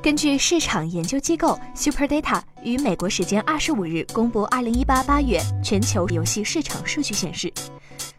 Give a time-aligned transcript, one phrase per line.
[0.00, 7.52] 根据市场研究机构 Super Data 于美国时间二十五日公布二零一八八月全球游戏市场数据显示，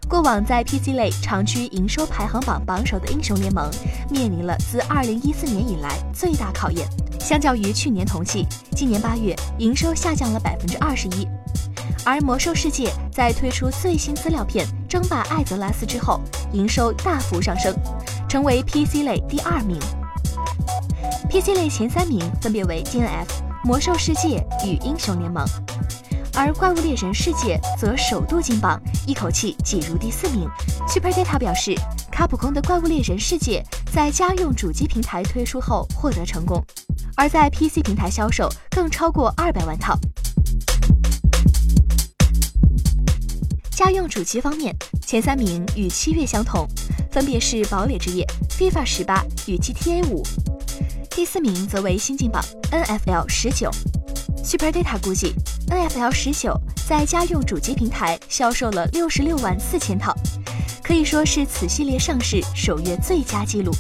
[0.08, 3.72] 过往在 PC 类长居营收排行榜榜首的英雄联盟，
[4.10, 6.86] 面临了自二零一四年以来最大考验。
[7.18, 11.26] 相较于去年同期，今年八月营收下降了百分之二十一。
[12.06, 16.20] 而魔兽世界在推出最新资料片《争霸艾泽拉斯》之后，
[16.52, 17.74] 营收大幅上升，
[18.28, 19.80] 成为 PC 类第二名。
[21.30, 23.28] PC 类前三名分别为 DNF、
[23.64, 25.46] 魔兽世界与英雄联盟，
[26.34, 30.50] 而怪物猎人世界则首度进榜，一口气挤入第四名。
[30.88, 31.76] Super Data 表示，
[32.12, 33.64] 卡普空的怪物猎人世界
[33.94, 36.64] 在家用主机平台推出后获得成功，
[37.16, 39.98] 而在 PC 平台销售更超过二百万套。
[43.72, 46.68] 家用主机方面，前三名与七月相同，
[47.12, 50.22] 分别是堡垒之夜、FIFA 十八与 GTA 五。
[51.20, 53.70] 第四名则为新进榜 NFL 十九
[54.42, 55.36] ，Super Data 估计
[55.68, 60.16] NFL 十九在家用主机平台销售了六十六万四千套，
[60.82, 63.74] 可以说是此系列上市首月最佳纪录。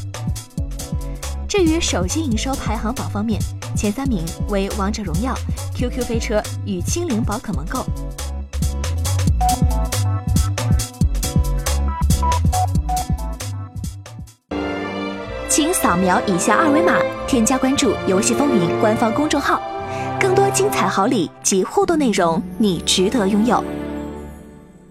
[1.47, 3.41] 至于手机营收排行榜方面，
[3.73, 5.33] 前三名为王者荣耀、
[5.73, 7.85] QQ 飞车与精灵宝可梦 Go。
[15.47, 19.61] 请扫描以下二维码，添加关注“游戏风云”官方公众号，
[20.19, 23.63] 更多精彩好礼及互动内容，你值得拥有。